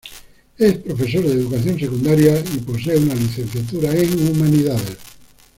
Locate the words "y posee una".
2.39-3.13